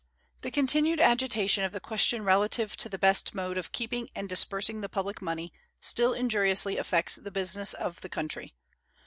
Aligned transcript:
The 0.41 0.49
continued 0.49 0.99
agitation 0.99 1.63
of 1.63 1.73
the 1.73 1.79
question 1.79 2.23
relative 2.23 2.75
to 2.77 2.89
the 2.89 2.97
best 2.97 3.35
mode 3.35 3.55
of 3.55 3.71
keeping 3.71 4.09
and 4.15 4.27
disbursing 4.27 4.81
the 4.81 4.89
public 4.89 5.21
money 5.21 5.53
still 5.79 6.15
injuriously 6.15 6.77
affects 6.77 7.17
the 7.17 7.29
business 7.29 7.75
of 7.75 8.01
the 8.01 8.09
country. 8.09 8.55